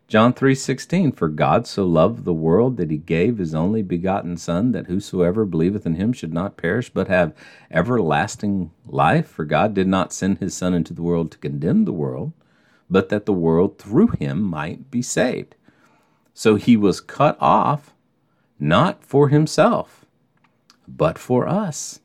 John 0.10 0.34
3:16 0.34 1.12
For 1.16 1.28
God 1.30 1.68
so 1.68 1.86
loved 1.86 2.26
the 2.26 2.34
world 2.34 2.78
that 2.78 2.90
he 2.90 2.98
gave 2.98 3.38
his 3.38 3.54
only 3.54 3.84
begotten 3.84 4.38
son 4.38 4.72
that 4.72 4.88
whosoever 4.88 5.46
believeth 5.46 5.86
in 5.86 5.94
him 5.94 6.14
should 6.14 6.34
not 6.34 6.58
perish 6.58 6.90
but 6.90 7.08
have 7.08 7.36
everlasting 7.70 8.72
life 8.88 9.28
for 9.28 9.46
God 9.46 9.76
did 9.76 9.88
not 9.88 10.12
send 10.12 10.40
his 10.40 10.56
son 10.56 10.74
into 10.74 10.96
the 10.96 11.04
world 11.04 11.30
to 11.32 11.38
condemn 11.38 11.86
the 11.86 11.94
world 11.94 12.34
but 12.90 13.10
that 13.10 13.28
the 13.28 13.34
world 13.34 13.78
through 13.78 14.08
him 14.08 14.42
might 14.42 14.90
be 14.90 15.04
saved. 15.04 15.56
So 16.34 16.56
he 16.56 16.76
was 16.76 17.02
cut 17.02 17.38
off 17.40 17.94
not 18.60 19.04
for 19.04 19.30
himself, 19.30 20.06
but 20.88 21.20
for 21.20 21.48
us. 21.48 22.00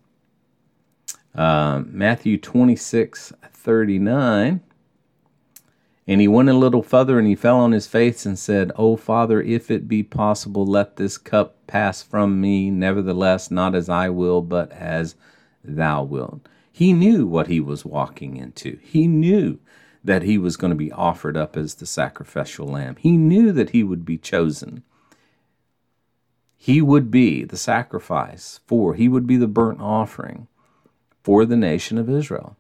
Uh, 1.35 1.83
Matthew 1.87 2.37
26 2.37 3.33
39. 3.51 4.61
And 6.07 6.21
he 6.21 6.29
went 6.29 6.51
a 6.51 6.55
little 6.55 6.83
further 6.83 7.19
and 7.19 7.27
he 7.27 7.35
fell 7.35 7.59
on 7.59 7.73
his 7.73 7.87
face 7.87 8.27
and 8.27 8.39
said, 8.39 8.73
O 8.77 8.97
Father, 8.97 9.41
if 9.41 9.71
it 9.71 9.89
be 9.89 10.03
possible, 10.03 10.67
let 10.67 10.97
this 10.97 11.17
cup 11.17 11.67
pass 11.67 12.03
from 12.03 12.41
me. 12.41 12.71
Nevertheless, 12.71 13.51
not 13.51 13.75
as 13.75 13.89
I 13.89 14.11
will, 14.11 14.43
but 14.43 14.71
as 14.73 15.15
thou 15.63 16.03
wilt. 16.03 16.47
He 16.71 16.93
knew 16.93 17.27
what 17.27 17.47
he 17.47 17.61
was 17.61 17.87
walking 17.87 18.37
into. 18.37 18.79
He 18.83 19.07
knew 19.07 19.59
that 20.03 20.23
he 20.23 20.37
was 20.37 20.59
going 20.59 20.73
to 20.73 20.77
be 20.77 20.93
offered 20.93 21.37
up 21.37 21.57
as 21.57 21.77
the 21.77 21.87
sacrificial 21.87 22.67
lamb. 22.67 22.97
He 22.99 23.17
knew 23.17 23.53
that 23.53 23.71
he 23.71 23.83
would 23.83 24.05
be 24.05 24.19
chosen. 24.19 24.83
He 26.57 26.83
would 26.83 27.11
be 27.11 27.45
the 27.45 27.57
sacrifice 27.57 28.61
for, 28.67 28.95
he 28.95 29.09
would 29.09 29.27
be 29.27 29.39
the 29.39 29.47
burnt 29.47 29.81
offering 29.81 30.49
for 31.23 31.47
the 31.47 31.57
nation 31.57 31.97
of 31.97 32.11
Israel. 32.11 32.57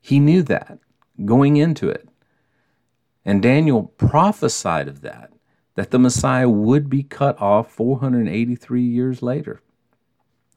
He 0.00 0.18
knew 0.18 0.42
that 0.42 0.78
going 1.24 1.56
into 1.56 1.88
it. 1.88 2.08
And 3.24 3.42
Daniel 3.42 3.84
prophesied 3.96 4.88
of 4.88 5.00
that, 5.00 5.32
that 5.74 5.90
the 5.90 5.98
Messiah 5.98 6.48
would 6.48 6.90
be 6.90 7.02
cut 7.02 7.40
off 7.40 7.70
483 7.72 8.82
years 8.82 9.22
later. 9.22 9.60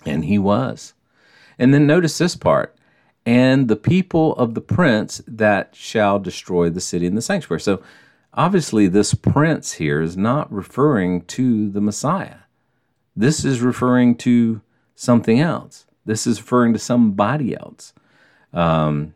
And 0.05 0.25
he 0.25 0.37
was. 0.37 0.93
And 1.57 1.73
then 1.73 1.87
notice 1.87 2.17
this 2.17 2.35
part 2.35 2.77
and 3.27 3.67
the 3.67 3.75
people 3.75 4.33
of 4.35 4.53
the 4.53 4.61
prince 4.61 5.21
that 5.27 5.75
shall 5.75 6.17
destroy 6.17 6.69
the 6.69 6.79
city 6.79 7.05
and 7.05 7.17
the 7.17 7.21
sanctuary. 7.21 7.59
So 7.59 7.83
obviously, 8.33 8.87
this 8.87 9.13
prince 9.13 9.73
here 9.73 10.01
is 10.01 10.15
not 10.15 10.49
referring 10.49 11.23
to 11.23 11.69
the 11.69 11.81
Messiah. 11.81 12.37
This 13.17 13.43
is 13.43 13.59
referring 13.59 14.15
to 14.19 14.61
something 14.95 15.41
else. 15.41 15.85
This 16.05 16.25
is 16.25 16.39
referring 16.39 16.71
to 16.71 16.79
somebody 16.79 17.53
else. 17.53 17.91
Um, 18.53 19.13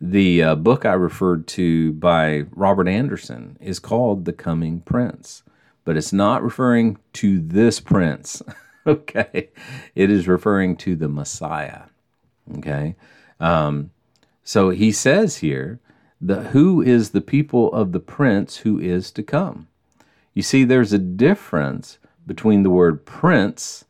the 0.00 0.42
uh, 0.42 0.54
book 0.54 0.86
I 0.86 0.94
referred 0.94 1.46
to 1.48 1.92
by 1.92 2.44
Robert 2.52 2.88
Anderson 2.88 3.58
is 3.60 3.78
called 3.78 4.24
The 4.24 4.32
Coming 4.32 4.80
Prince, 4.80 5.42
but 5.84 5.96
it's 5.96 6.12
not 6.12 6.42
referring 6.42 6.98
to 7.14 7.40
this 7.40 7.80
prince. 7.80 8.42
okay, 8.86 9.50
it 9.94 10.10
is 10.10 10.26
referring 10.26 10.76
to 10.76 10.96
the 10.96 11.08
Messiah. 11.08 11.82
Okay, 12.56 12.96
um, 13.38 13.90
so 14.42 14.70
he 14.70 14.90
says 14.90 15.38
here, 15.38 15.80
the 16.20 16.44
who 16.44 16.80
is 16.80 17.10
the 17.10 17.20
people 17.20 17.72
of 17.72 17.92
the 17.92 18.00
prince 18.00 18.58
who 18.58 18.78
is 18.78 19.10
to 19.12 19.22
come. 19.22 19.68
You 20.34 20.42
see, 20.42 20.64
there's 20.64 20.92
a 20.92 20.98
difference 20.98 21.98
between 22.26 22.62
the 22.62 22.70
word 22.70 23.04
prince 23.04 23.84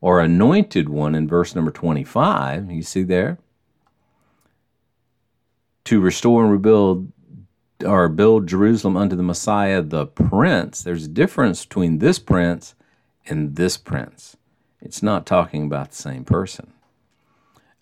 or 0.00 0.20
anointed 0.20 0.88
one 0.88 1.14
in 1.14 1.26
verse 1.26 1.54
number 1.54 1.70
25. 1.70 2.70
You 2.70 2.82
see 2.82 3.02
there? 3.02 3.38
To 5.86 6.00
restore 6.00 6.42
and 6.42 6.52
rebuild 6.52 7.12
or 7.84 8.08
build 8.08 8.46
Jerusalem 8.46 8.96
unto 8.96 9.16
the 9.16 9.22
Messiah, 9.22 9.82
the 9.82 10.06
prince. 10.06 10.82
There's 10.82 11.04
a 11.04 11.08
difference 11.08 11.64
between 11.64 11.98
this 11.98 12.18
prince 12.18 12.74
and 13.26 13.56
this 13.56 13.76
prince. 13.76 14.36
It's 14.80 15.02
not 15.02 15.26
talking 15.26 15.64
about 15.64 15.90
the 15.90 15.96
same 15.96 16.24
person. 16.24 16.72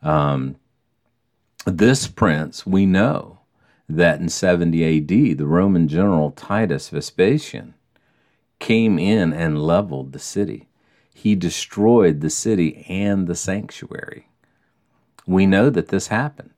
Um, 0.02 0.56
this 1.66 2.06
prince, 2.08 2.66
we 2.66 2.86
know 2.86 3.40
that 3.88 4.20
in 4.20 4.28
70 4.28 4.98
AD, 4.98 5.38
the 5.38 5.46
Roman 5.46 5.88
general 5.88 6.30
Titus 6.30 6.88
Vespasian 6.88 7.74
came 8.58 8.98
in 8.98 9.32
and 9.32 9.62
leveled 9.62 10.12
the 10.12 10.18
city. 10.18 10.68
He 11.12 11.34
destroyed 11.34 12.20
the 12.20 12.30
city 12.30 12.84
and 12.88 13.26
the 13.26 13.34
sanctuary. 13.34 14.28
We 15.26 15.46
know 15.46 15.70
that 15.70 15.88
this 15.88 16.08
happened 16.08 16.53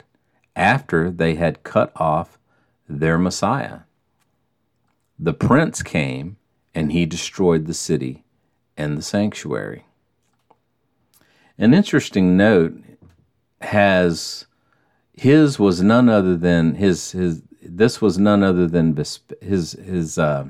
after 0.56 1.10
they 1.10 1.34
had 1.34 1.62
cut 1.62 1.92
off 1.94 2.38
their 2.88 3.18
Messiah. 3.18 3.80
The 5.18 5.34
prince 5.34 5.82
came 5.82 6.36
and 6.74 6.92
he 6.92 7.06
destroyed 7.06 7.66
the 7.66 7.74
city 7.74 8.24
and 8.76 8.96
the 8.96 9.02
sanctuary. 9.02 9.86
An 11.58 11.72
interesting 11.72 12.36
note 12.36 12.82
has 13.60 14.46
his 15.14 15.58
was 15.58 15.82
none 15.82 16.08
other 16.08 16.36
than 16.36 16.74
his 16.74 17.12
his 17.12 17.42
this 17.62 18.00
was 18.00 18.18
none 18.18 18.42
other 18.42 18.66
than 18.66 18.94
his 19.40 19.72
his 19.72 20.18
uh, 20.18 20.46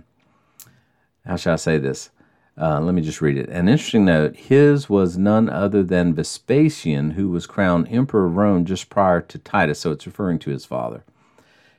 how 1.24 1.36
shall 1.36 1.54
I 1.54 1.56
say 1.56 1.78
this? 1.78 2.10
Uh, 2.58 2.80
let 2.80 2.94
me 2.94 3.02
just 3.02 3.20
read 3.20 3.36
it. 3.36 3.48
An 3.50 3.68
interesting 3.68 4.06
note: 4.06 4.34
his 4.36 4.88
was 4.88 5.18
none 5.18 5.48
other 5.48 5.82
than 5.82 6.14
Vespasian, 6.14 7.12
who 7.12 7.28
was 7.28 7.46
crowned 7.46 7.88
emperor 7.90 8.26
of 8.26 8.36
Rome 8.36 8.64
just 8.64 8.88
prior 8.88 9.20
to 9.20 9.38
Titus. 9.38 9.80
So 9.80 9.92
it's 9.92 10.06
referring 10.06 10.38
to 10.40 10.50
his 10.50 10.64
father. 10.64 11.04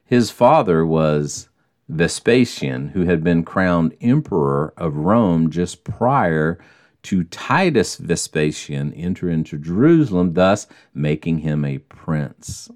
His 0.05 0.29
father 0.29 0.85
was 0.85 1.49
Vespasian, 1.89 2.89
who 2.89 3.05
had 3.05 3.23
been 3.23 3.43
crowned 3.43 3.95
emperor 4.01 4.73
of 4.77 4.97
Rome 4.97 5.49
just 5.49 5.83
prior 5.83 6.59
to 7.03 7.23
Titus 7.23 7.95
Vespasian 7.95 8.93
enter 8.93 9.29
into 9.29 9.57
Jerusalem, 9.57 10.33
thus 10.33 10.67
making 10.93 11.39
him 11.39 11.63
a 11.63 11.77
prince. 11.79 12.69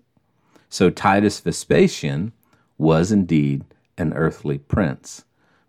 So 0.69 0.89
Titus 0.89 1.39
Vespasian 1.39 2.31
was 2.77 3.11
indeed 3.11 3.65
an 3.97 4.13
earthly 4.13 4.57
prince 4.57 5.25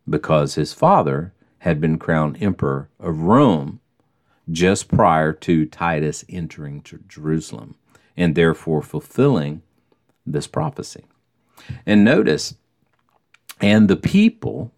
because 0.08 0.54
his 0.54 0.72
father 0.72 1.32
had 1.62 1.80
been 1.80 1.96
crowned 1.96 2.42
emperor 2.42 2.88
of 2.98 3.20
Rome 3.20 3.78
just 4.50 4.88
prior 4.88 5.32
to 5.32 5.64
Titus 5.64 6.24
entering 6.28 6.84
Jerusalem 7.06 7.76
and 8.16 8.34
therefore 8.34 8.82
fulfilling 8.82 9.62
this 10.26 10.48
prophecy. 10.48 11.04
And 11.86 12.02
notice, 12.02 12.56
and 13.60 13.86
the 13.86 13.96
people 13.96 14.72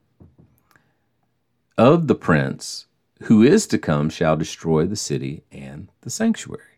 of 1.78 2.06
the 2.06 2.14
prince 2.14 2.84
who 3.22 3.42
is 3.42 3.66
to 3.68 3.78
come 3.78 4.10
shall 4.10 4.36
destroy 4.36 4.84
the 4.84 4.94
city 4.94 5.42
and 5.50 5.88
the 6.02 6.10
sanctuary. 6.10 6.76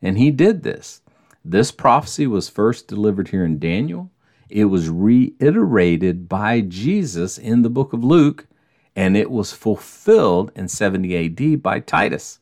And 0.00 0.16
he 0.16 0.30
did 0.30 0.62
this. 0.62 1.02
This 1.44 1.70
prophecy 1.70 2.26
was 2.26 2.48
first 2.48 2.88
delivered 2.88 3.28
here 3.28 3.44
in 3.44 3.58
Daniel. 3.58 4.10
It 4.48 4.64
was 4.66 4.88
reiterated 4.88 6.26
by 6.26 6.62
Jesus 6.62 7.36
in 7.36 7.60
the 7.60 7.70
book 7.70 7.92
of 7.92 8.02
Luke, 8.02 8.46
and 8.94 9.16
it 9.16 9.30
was 9.30 9.52
fulfilled 9.52 10.52
in 10.54 10.68
70 10.68 11.26
AD 11.26 11.62
by 11.62 11.80
Titus. 11.80 12.38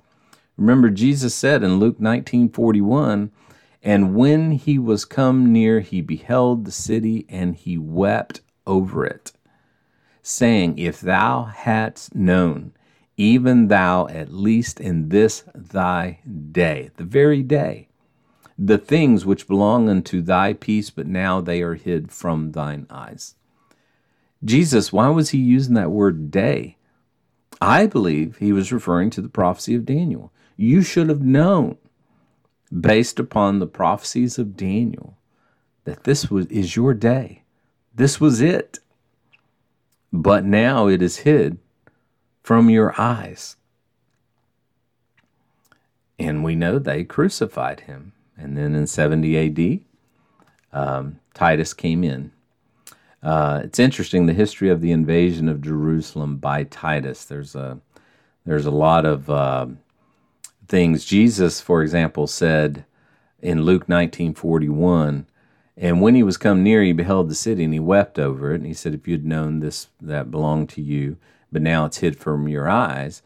Remember, 0.57 0.91
Jesus 0.91 1.35
said 1.35 1.63
in 1.63 1.79
Luke 1.79 2.01
19 2.01 2.51
41, 2.51 3.31
And 3.83 4.15
when 4.15 4.53
he 4.53 4.79
was 4.79 5.05
come 5.05 5.53
near, 5.53 5.81
he 5.81 6.01
beheld 6.01 6.65
the 6.65 6.73
city, 6.73 7.25
and 7.29 7.55
he 7.55 7.79
wept 7.79 8.41
over 8.67 9.07
it, 9.07 9.33
saying, 10.23 10.79
If 10.79 11.01
thou 11.01 11.45
hadst 11.45 12.15
known, 12.15 12.73
even 13.17 13.69
thou 13.69 14.07
at 14.09 14.33
least 14.33 14.81
in 14.81 15.09
this 15.11 15.45
thy 15.55 16.21
day, 16.53 16.91
the 16.97 17.05
very 17.05 17.43
day, 17.43 17.89
the 18.59 18.79
things 18.79 19.25
which 19.25 19.49
belong 19.49 19.89
unto 19.89 20.21
thy 20.21 20.53
peace, 20.53 20.91
but 20.91 21.07
now 21.07 21.41
they 21.41 21.63
are 21.63 21.75
hid 21.75 22.13
from 22.13 22.53
thine 22.53 22.87
eyes. 22.91 23.35
Jesus, 24.45 24.93
why 24.93 25.09
was 25.09 25.31
he 25.31 25.39
using 25.39 25.75
that 25.75 25.91
word 25.91 26.31
day? 26.31 26.77
I 27.61 27.87
believe 27.87 28.39
he 28.39 28.53
was 28.53 28.73
referring 28.73 29.11
to 29.11 29.21
the 29.21 29.29
prophecy 29.29 29.75
of 29.75 29.85
Daniel. 29.85 30.33
You 30.57 30.83
should 30.83 31.09
have 31.09 31.21
known 31.21 31.77
based 32.79 33.19
upon 33.19 33.59
the 33.59 33.67
prophecies 33.67 34.39
of 34.39 34.57
Daniel 34.57 35.19
that 35.85 36.05
this 36.05 36.31
was 36.31 36.47
is 36.47 36.77
your 36.77 36.95
day. 36.95 37.43
This 37.95 38.21
was 38.21 38.41
it. 38.41 38.79
But 40.13 40.45
now 40.45 40.89
it 40.89 41.03
is 41.03 41.19
hid 41.19 41.59
from 42.43 42.71
your 42.71 42.99
eyes. 43.01 43.57
And 46.19 46.43
we 46.45 46.55
know 46.55 46.79
they 46.79 47.05
crucified 47.05 47.81
him. 47.81 48.13
And 48.37 48.57
then 48.57 48.75
in 48.75 48.87
70 48.87 49.83
AD, 50.73 50.79
um, 50.79 51.21
Titus 51.35 51.75
came 51.75 52.03
in. 52.05 52.33
Uh, 53.23 53.61
it's 53.65 53.79
interesting 53.79 54.27
the 54.27 54.33
history 54.33 54.71
of 54.71 54.81
the 54.81 54.93
invasion 54.93 55.49
of 55.49 55.61
Jerusalem 55.61 56.37
by 56.37 56.65
Titus. 56.65 57.25
There's 57.25 57.55
a 57.55 57.81
there's 58.47 58.67
a 58.67 58.71
lot 58.71 59.05
of 59.05 59.29
uh, 59.29 59.67
things. 60.67 61.05
Jesus, 61.05 61.61
for 61.61 61.83
example, 61.83 62.27
said 62.27 62.85
in 63.41 63.63
Luke 63.63 63.87
19:41, 63.87 65.27
and 65.77 66.01
when 66.01 66.15
he 66.15 66.23
was 66.23 66.37
come 66.37 66.63
near, 66.63 66.83
he 66.83 66.93
beheld 66.93 67.29
the 67.29 67.35
city, 67.35 67.65
and 67.65 67.75
he 67.75 67.81
wept 67.81 68.19
over 68.19 68.53
it. 68.53 68.57
And 68.57 68.67
he 68.67 68.75
said, 68.75 68.95
"If 68.95 69.07
you'd 69.07 69.27
known 69.27 69.61
this 69.61 69.89
that 70.01 70.31
belonged 70.31 70.71
to 70.71 70.83
you, 70.83 71.17
but 71.53 71.63
now 71.63 71.85
it's 71.85 71.99
hid 71.99 72.17
from 72.17 72.49
your 72.49 72.69
eyes, 72.69 73.23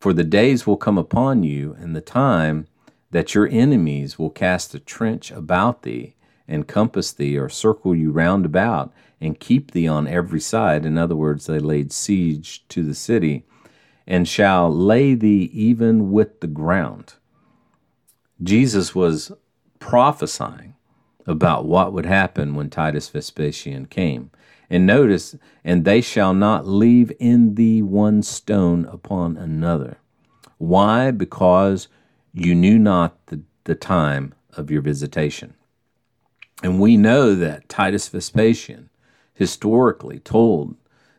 for 0.00 0.12
the 0.12 0.24
days 0.24 0.66
will 0.66 0.76
come 0.76 0.98
upon 0.98 1.44
you, 1.44 1.76
and 1.78 1.94
the 1.94 2.00
time 2.00 2.66
that 3.10 3.34
your 3.34 3.48
enemies 3.48 4.18
will 4.18 4.30
cast 4.30 4.74
a 4.74 4.80
trench 4.80 5.30
about 5.30 5.82
thee, 5.82 6.14
and 6.46 6.66
compass 6.66 7.12
thee, 7.12 7.38
or 7.38 7.48
circle 7.48 7.94
you 7.94 8.10
round 8.10 8.44
about, 8.44 8.92
and 9.20 9.40
keep 9.40 9.70
thee 9.70 9.88
on 9.88 10.06
every 10.06 10.40
side." 10.40 10.86
In 10.86 10.96
other 10.98 11.16
words, 11.16 11.46
they 11.46 11.58
laid 11.58 11.92
siege 11.92 12.66
to 12.68 12.82
the 12.82 12.94
city 12.94 13.44
and 14.06 14.26
shall 14.26 14.74
lay 14.74 15.14
thee 15.14 15.50
even 15.52 16.10
with 16.10 16.40
the 16.40 16.46
ground. 16.46 17.14
Jesus 18.42 18.94
was 18.94 19.32
prophesying 19.80 20.74
about 21.26 21.66
what 21.66 21.92
would 21.92 22.06
happen 22.06 22.54
when 22.54 22.70
Titus 22.70 23.08
Vespasian 23.08 23.86
came. 23.86 24.30
And 24.70 24.86
notice, 24.86 25.36
and 25.64 25.84
they 25.84 26.00
shall 26.00 26.34
not 26.34 26.66
leave 26.66 27.12
in 27.18 27.54
thee 27.54 27.82
one 27.82 28.22
stone 28.22 28.86
upon 28.86 29.36
another. 29.36 29.98
Why? 30.58 31.10
Because 31.10 31.88
you 32.32 32.54
knew 32.54 32.78
not 32.78 33.26
the, 33.26 33.42
the 33.64 33.74
time 33.74 34.34
of 34.56 34.70
your 34.70 34.82
visitation. 34.82 35.54
And 36.62 36.80
we 36.80 36.96
know 36.96 37.34
that 37.34 37.68
Titus 37.68 38.08
Vespasian 38.08 38.90
historically 39.38 40.18
told 40.18 40.74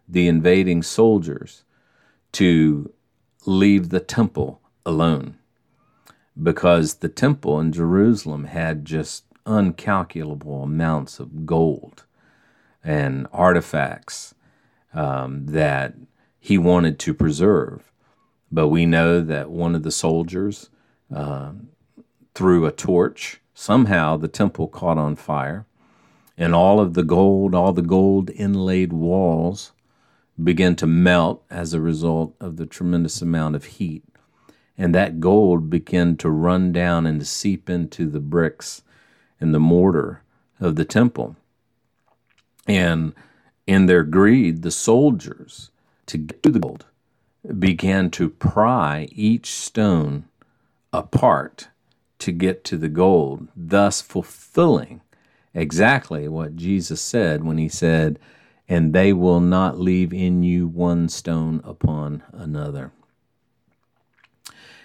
the 0.05 0.27
invading 0.27 0.83
soldiers 0.83 1.63
to 2.33 2.91
leave 3.45 3.87
the 3.87 4.01
temple 4.01 4.59
alone 4.85 5.37
because 6.41 6.95
the 6.95 7.07
temple 7.07 7.61
in 7.61 7.71
Jerusalem 7.71 8.43
had 8.43 8.83
just 8.83 9.23
uncalculable 9.45 10.63
amounts 10.63 11.21
of 11.21 11.45
gold 11.45 12.03
and 12.83 13.25
artifacts 13.31 14.35
um, 14.93 15.45
that 15.45 15.93
he 16.41 16.57
wanted 16.57 16.99
to 16.99 17.13
preserve. 17.13 17.89
But 18.51 18.67
we 18.67 18.85
know 18.85 19.21
that 19.21 19.49
one 19.49 19.75
of 19.75 19.83
the 19.83 19.91
soldiers 19.91 20.69
uh, 21.15 21.53
threw 22.35 22.65
a 22.65 22.71
torch. 22.73 23.39
Somehow 23.53 24.17
the 24.17 24.27
temple 24.27 24.67
caught 24.67 24.97
on 24.97 25.15
fire, 25.15 25.65
and 26.39 26.55
all 26.55 26.79
of 26.79 26.93
the 26.93 27.03
gold, 27.03 27.53
all 27.53 27.73
the 27.73 27.81
gold 27.81 28.29
inlaid 28.29 28.93
walls 28.93 29.73
began 30.41 30.73
to 30.77 30.87
melt 30.87 31.43
as 31.49 31.73
a 31.73 31.81
result 31.81 32.33
of 32.39 32.55
the 32.55 32.65
tremendous 32.65 33.21
amount 33.21 33.57
of 33.57 33.65
heat. 33.65 34.05
And 34.77 34.95
that 34.95 35.19
gold 35.19 35.69
began 35.69 36.15
to 36.17 36.29
run 36.29 36.71
down 36.71 37.05
and 37.05 37.19
to 37.19 37.25
seep 37.25 37.69
into 37.69 38.09
the 38.09 38.21
bricks 38.21 38.83
and 39.41 39.53
the 39.53 39.59
mortar 39.59 40.23
of 40.61 40.77
the 40.77 40.85
temple. 40.85 41.35
And 42.65 43.13
in 43.67 43.87
their 43.87 44.03
greed, 44.03 44.61
the 44.61 44.71
soldiers, 44.71 45.71
to 46.05 46.17
get 46.17 46.41
to 46.43 46.51
the 46.51 46.59
gold, 46.59 46.85
began 47.59 48.09
to 48.11 48.29
pry 48.29 49.09
each 49.11 49.51
stone 49.51 50.23
apart 50.93 51.67
to 52.19 52.31
get 52.31 52.63
to 52.63 52.77
the 52.77 52.89
gold, 52.89 53.49
thus 53.57 54.01
fulfilling 54.01 55.01
exactly 55.53 56.27
what 56.27 56.55
Jesus 56.55 57.01
said 57.01 57.43
when 57.43 57.57
he 57.57 57.69
said, 57.69 58.19
and 58.67 58.93
they 58.93 59.13
will 59.13 59.39
not 59.39 59.79
leave 59.79 60.13
in 60.13 60.43
you 60.43 60.67
one 60.67 61.09
stone 61.09 61.61
upon 61.63 62.23
another. 62.31 62.91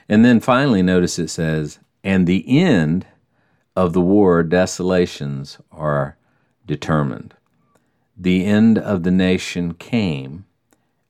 And 0.08 0.24
then 0.24 0.40
finally, 0.40 0.82
notice 0.82 1.18
it 1.18 1.28
says, 1.28 1.78
and 2.02 2.26
the 2.26 2.44
end 2.58 3.06
of 3.76 3.92
the 3.92 4.00
war, 4.00 4.42
desolations 4.42 5.58
are 5.72 6.16
determined. 6.66 7.34
The 8.16 8.44
end 8.44 8.78
of 8.78 9.02
the 9.02 9.10
nation 9.10 9.74
came 9.74 10.44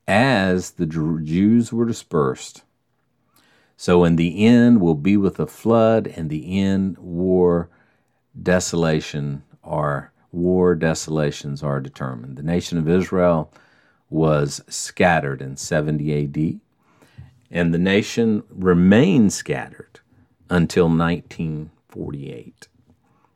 as 0.07 0.71
the 0.71 0.85
Jews 0.85 1.71
were 1.71 1.85
dispersed. 1.85 2.63
So, 3.77 4.03
in 4.03 4.15
the 4.15 4.45
end 4.45 4.79
will 4.79 4.95
be 4.95 5.17
with 5.17 5.39
a 5.39 5.47
flood, 5.47 6.07
and 6.07 6.29
the 6.29 6.59
end 6.59 6.97
war, 6.97 7.69
desolation 8.41 9.43
or 9.63 10.11
war 10.31 10.75
desolations 10.75 11.63
are 11.63 11.79
determined. 11.79 12.37
The 12.37 12.43
nation 12.43 12.77
of 12.77 12.89
Israel 12.89 13.51
was 14.09 14.61
scattered 14.67 15.41
in 15.41 15.57
70 15.57 16.23
AD, 16.23 16.59
and 17.51 17.73
the 17.73 17.79
nation 17.79 18.43
remained 18.49 19.33
scattered 19.33 19.99
until 20.49 20.85
1948 20.85 22.67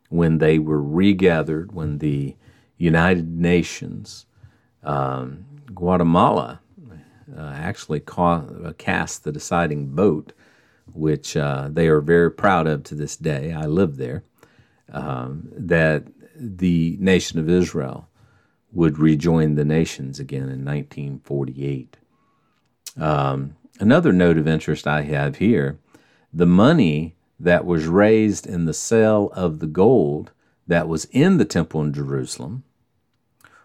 when 0.10 0.40
they 0.40 0.60
were 0.60 0.82
regathered, 0.82 1.72
when 1.72 2.00
the 2.00 2.36
United 2.78 3.30
Nations, 3.30 4.26
um, 4.84 5.46
Guatemala, 5.74 6.62
uh, 7.38 7.54
actually 7.56 8.00
ca- 8.00 8.44
uh, 8.64 8.74
cast 8.78 9.24
the 9.24 9.32
deciding 9.32 9.94
vote, 9.94 10.34
which 10.94 11.38
uh, 11.38 11.70
they 11.72 11.88
are 11.88 12.02
very 12.02 12.32
proud 12.32 12.66
of 12.66 12.84
to 12.84 12.96
this 12.96 13.16
day. 13.16 13.54
I 13.54 13.66
live 13.66 13.98
there. 13.98 14.24
Um, 14.92 15.50
that 15.52 16.06
the 16.36 16.98
nation 17.00 17.38
of 17.40 17.50
Israel 17.50 18.08
would 18.72 18.98
rejoin 18.98 19.56
the 19.56 19.66
nations 19.66 20.20
again 20.20 20.44
in 20.44 20.66
1948. 20.66 21.98
Um, 22.98 23.56
another 23.80 24.14
note 24.14 24.38
of 24.38 24.48
interest 24.48 24.88
I 24.88 25.02
have 25.02 25.38
here 25.38 25.80
the 26.32 26.46
money 26.46 27.16
that 27.40 27.66
was 27.66 27.88
raised 27.88 28.46
in 28.46 28.66
the 28.66 28.74
sale 28.74 29.32
of 29.34 29.60
the 29.60 29.68
gold 29.68 30.32
that 30.68 30.88
was 30.88 31.06
in 31.06 31.38
the 31.38 31.46
temple 31.46 31.82
in 31.82 31.94
Jerusalem 31.94 32.64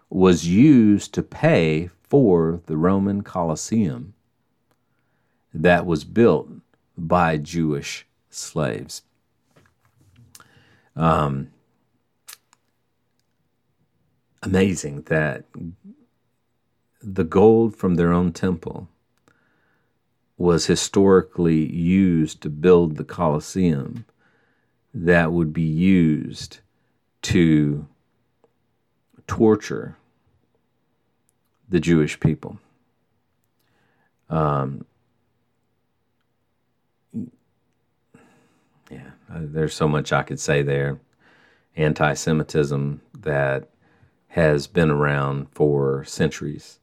was 0.08 0.46
used 0.46 1.12
to 1.14 1.22
pay 1.22 1.90
for 2.02 2.60
the 2.66 2.76
Roman 2.76 3.22
Colosseum 3.22 4.14
that 5.52 5.84
was 5.84 6.04
built 6.04 6.48
by 6.96 7.36
Jewish 7.36 8.06
slaves. 8.30 9.02
Um, 10.96 11.50
amazing 14.42 15.02
that 15.02 15.44
the 17.02 17.24
gold 17.24 17.76
from 17.76 17.96
their 17.96 18.12
own 18.12 18.32
temple 18.32 18.88
was 20.36 20.66
historically 20.66 21.72
used 21.72 22.40
to 22.42 22.50
build 22.50 22.96
the 22.96 23.04
Colosseum 23.04 24.04
that 24.92 25.32
would 25.32 25.52
be 25.52 25.62
used 25.62 26.60
to 27.22 27.86
torture 29.26 29.96
the 31.68 31.80
Jewish 31.80 32.20
people. 32.20 32.58
Um, 34.28 34.84
yeah, 39.34 39.40
there's 39.44 39.74
so 39.74 39.88
much 39.88 40.12
I 40.12 40.22
could 40.22 40.40
say 40.40 40.62
there. 40.62 41.00
Anti 41.76 42.14
Semitism 42.14 43.00
that 43.20 43.70
has 44.28 44.66
been 44.68 44.90
around 44.90 45.48
for 45.52 46.04
centuries. 46.04 46.80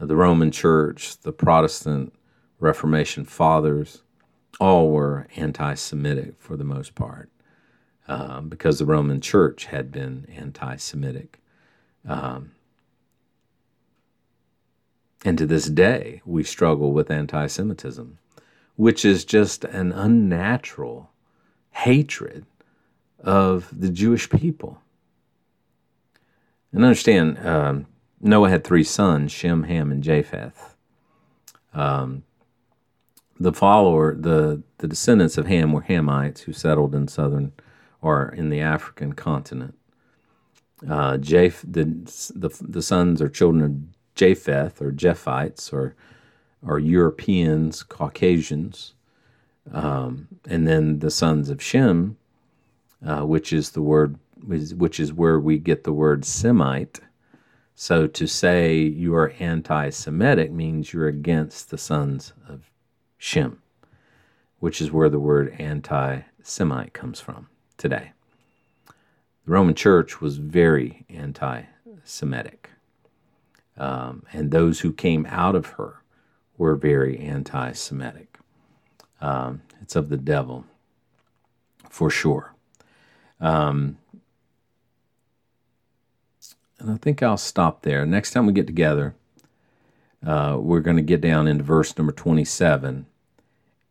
The 0.00 0.16
Roman 0.16 0.50
Church, 0.52 1.18
the 1.20 1.32
Protestant 1.32 2.12
Reformation 2.60 3.24
fathers, 3.24 4.02
all 4.60 4.90
were 4.90 5.28
anti 5.36 5.74
Semitic 5.74 6.34
for 6.40 6.56
the 6.56 6.64
most 6.64 6.94
part. 6.94 7.30
um, 8.08 8.48
because 8.48 8.78
the 8.78 8.86
Roman 8.86 9.20
Church 9.20 9.66
had 9.66 9.92
been 9.92 10.26
anti-Semitic. 10.34 11.40
Um, 12.06 12.52
and 15.24 15.38
to 15.38 15.46
this 15.46 15.66
day, 15.66 16.22
we 16.24 16.44
struggle 16.44 16.92
with 16.92 17.10
anti-Semitism, 17.10 18.18
which 18.76 19.04
is 19.04 19.24
just 19.24 19.64
an 19.64 19.92
unnatural 19.92 21.10
hatred 21.78 22.44
of 23.20 23.68
the 23.72 23.88
Jewish 23.88 24.28
people. 24.28 24.80
And 26.72 26.84
understand, 26.84 27.38
um, 27.46 27.86
Noah 28.20 28.50
had 28.50 28.64
three 28.64 28.82
sons 28.82 29.30
Shem, 29.30 29.62
Ham, 29.64 29.92
and 29.92 30.02
Japheth. 30.02 30.74
Um, 31.72 32.24
the 33.38 33.52
follower, 33.52 34.16
the, 34.16 34.64
the 34.78 34.88
descendants 34.88 35.38
of 35.38 35.46
Ham 35.46 35.72
were 35.72 35.82
Hamites 35.82 36.40
who 36.40 36.52
settled 36.52 36.94
in 36.96 37.06
southern 37.06 37.52
or 38.02 38.28
in 38.28 38.50
the 38.50 38.60
African 38.60 39.12
continent. 39.12 39.76
Uh, 40.84 41.16
Japh, 41.18 41.60
the, 41.62 41.84
the, 42.34 42.50
the 42.60 42.82
sons 42.82 43.22
or 43.22 43.28
children 43.28 43.64
of 43.64 44.14
Japheth 44.16 44.82
or 44.82 44.90
Japhites 44.90 45.72
or, 45.72 45.94
or 46.66 46.80
Europeans, 46.80 47.84
Caucasians. 47.84 48.94
Um, 49.72 50.28
and 50.46 50.66
then 50.66 51.00
the 51.00 51.10
sons 51.10 51.50
of 51.50 51.62
Shem, 51.62 52.16
uh, 53.06 53.22
which 53.22 53.52
is 53.52 53.70
the 53.70 53.82
word, 53.82 54.18
which 54.46 55.00
is 55.00 55.12
where 55.12 55.38
we 55.38 55.58
get 55.58 55.84
the 55.84 55.92
word 55.92 56.24
Semite. 56.24 57.00
So 57.74 58.06
to 58.06 58.26
say 58.26 58.78
you 58.78 59.14
are 59.14 59.34
anti 59.38 59.90
Semitic 59.90 60.50
means 60.50 60.92
you're 60.92 61.08
against 61.08 61.70
the 61.70 61.78
sons 61.78 62.32
of 62.48 62.70
Shem, 63.18 63.62
which 64.58 64.80
is 64.80 64.90
where 64.90 65.08
the 65.08 65.20
word 65.20 65.54
anti 65.58 66.20
Semite 66.42 66.92
comes 66.92 67.20
from 67.20 67.48
today. 67.76 68.12
The 69.44 69.52
Roman 69.52 69.74
Church 69.74 70.20
was 70.20 70.38
very 70.38 71.04
anti 71.08 71.62
Semitic. 72.04 72.70
Um, 73.76 74.24
and 74.32 74.50
those 74.50 74.80
who 74.80 74.92
came 74.92 75.24
out 75.26 75.54
of 75.54 75.66
her 75.66 76.02
were 76.56 76.74
very 76.74 77.18
anti 77.18 77.72
Semitic. 77.72 78.27
Um, 79.20 79.62
it's 79.80 79.96
of 79.96 80.08
the 80.08 80.16
devil, 80.16 80.64
for 81.88 82.10
sure. 82.10 82.54
Um, 83.40 83.98
and 86.78 86.90
I 86.90 86.96
think 86.96 87.22
I'll 87.22 87.36
stop 87.36 87.82
there. 87.82 88.06
Next 88.06 88.30
time 88.30 88.46
we 88.46 88.52
get 88.52 88.66
together, 88.66 89.14
uh, 90.24 90.56
we're 90.60 90.80
going 90.80 90.96
to 90.96 91.02
get 91.02 91.20
down 91.20 91.46
into 91.46 91.64
verse 91.64 91.96
number 91.96 92.12
27. 92.12 93.06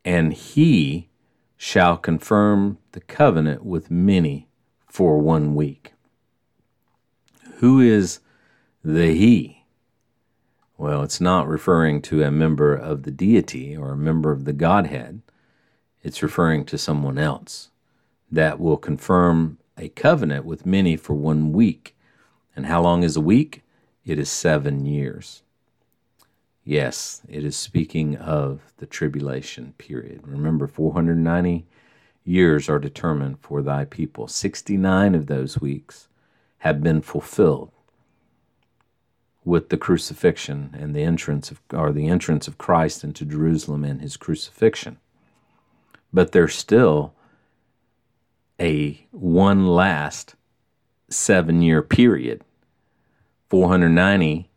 And 0.04 0.32
he 0.32 1.08
shall 1.56 1.96
confirm 1.96 2.78
the 2.92 3.00
covenant 3.00 3.64
with 3.64 3.90
many 3.90 4.48
for 4.86 5.18
one 5.18 5.54
week. 5.54 5.92
Who 7.56 7.80
is 7.80 8.20
the 8.84 9.12
he? 9.14 9.57
Well, 10.78 11.02
it's 11.02 11.20
not 11.20 11.48
referring 11.48 12.02
to 12.02 12.22
a 12.22 12.30
member 12.30 12.72
of 12.72 13.02
the 13.02 13.10
deity 13.10 13.76
or 13.76 13.90
a 13.90 13.96
member 13.96 14.30
of 14.30 14.44
the 14.44 14.52
Godhead. 14.52 15.22
It's 16.04 16.22
referring 16.22 16.66
to 16.66 16.78
someone 16.78 17.18
else 17.18 17.70
that 18.30 18.60
will 18.60 18.76
confirm 18.76 19.58
a 19.76 19.88
covenant 19.88 20.44
with 20.44 20.64
many 20.64 20.96
for 20.96 21.14
one 21.14 21.52
week. 21.52 21.96
And 22.54 22.66
how 22.66 22.80
long 22.80 23.02
is 23.02 23.16
a 23.16 23.20
week? 23.20 23.62
It 24.06 24.20
is 24.20 24.30
seven 24.30 24.86
years. 24.86 25.42
Yes, 26.62 27.22
it 27.28 27.44
is 27.44 27.56
speaking 27.56 28.14
of 28.14 28.60
the 28.76 28.86
tribulation 28.86 29.74
period. 29.78 30.28
Remember, 30.28 30.68
490 30.68 31.66
years 32.24 32.68
are 32.68 32.78
determined 32.78 33.40
for 33.40 33.62
thy 33.62 33.84
people. 33.84 34.28
69 34.28 35.16
of 35.16 35.26
those 35.26 35.60
weeks 35.60 36.06
have 36.58 36.84
been 36.84 37.02
fulfilled 37.02 37.72
with 39.44 39.68
the 39.68 39.76
crucifixion 39.76 40.74
and 40.78 40.94
the 40.94 41.02
entrance 41.02 41.50
of 41.50 41.60
or 41.72 41.92
the 41.92 42.08
entrance 42.08 42.48
of 42.48 42.58
Christ 42.58 43.04
into 43.04 43.24
Jerusalem 43.24 43.84
and 43.84 44.00
his 44.00 44.16
crucifixion. 44.16 44.98
But 46.12 46.32
there's 46.32 46.54
still 46.54 47.14
a 48.60 49.06
one 49.10 49.66
last 49.66 50.34
7-year 51.10 51.82
period. 51.82 52.42
490 53.48 54.50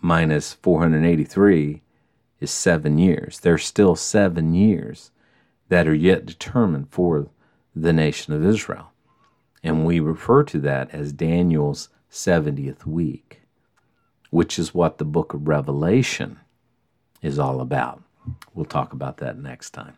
minus 0.00 0.52
483 0.54 1.82
is 2.40 2.50
seven 2.50 2.98
years. 2.98 3.40
There's 3.40 3.64
still 3.64 3.96
seven 3.96 4.54
years 4.54 5.10
that 5.68 5.88
are 5.88 5.94
yet 5.94 6.26
determined 6.26 6.88
for 6.90 7.28
the 7.74 7.92
nation 7.92 8.32
of 8.32 8.44
Israel. 8.44 8.92
And 9.62 9.84
we 9.84 10.00
refer 10.00 10.44
to 10.44 10.60
that 10.60 10.90
as 10.94 11.12
Daniel's 11.12 11.88
70th 12.10 12.86
week, 12.86 13.42
which 14.30 14.58
is 14.58 14.74
what 14.74 14.98
the 14.98 15.04
book 15.04 15.34
of 15.34 15.48
Revelation 15.48 16.38
is 17.22 17.38
all 17.38 17.60
about. 17.60 18.02
We'll 18.54 18.66
talk 18.66 18.92
about 18.92 19.18
that 19.18 19.38
next 19.38 19.70
time. 19.70 19.96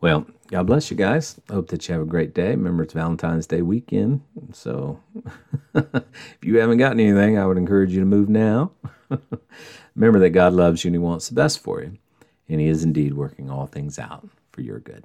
Well, 0.00 0.26
God 0.48 0.66
bless 0.66 0.90
you 0.90 0.96
guys. 0.96 1.38
Hope 1.50 1.68
that 1.68 1.86
you 1.86 1.92
have 1.92 2.02
a 2.02 2.06
great 2.06 2.34
day. 2.34 2.50
Remember, 2.50 2.82
it's 2.82 2.94
Valentine's 2.94 3.46
Day 3.46 3.60
weekend. 3.60 4.22
So 4.52 5.00
if 5.74 6.04
you 6.42 6.58
haven't 6.58 6.78
gotten 6.78 7.00
anything, 7.00 7.38
I 7.38 7.46
would 7.46 7.58
encourage 7.58 7.92
you 7.92 8.00
to 8.00 8.06
move 8.06 8.28
now. 8.28 8.72
Remember 9.94 10.18
that 10.20 10.30
God 10.30 10.54
loves 10.54 10.84
you 10.84 10.88
and 10.88 10.94
He 10.94 10.98
wants 10.98 11.28
the 11.28 11.34
best 11.34 11.58
for 11.60 11.82
you, 11.82 11.98
and 12.48 12.60
He 12.60 12.68
is 12.68 12.82
indeed 12.82 13.14
working 13.14 13.50
all 13.50 13.66
things 13.66 13.98
out 13.98 14.28
for 14.52 14.62
your 14.62 14.78
good. 14.80 15.04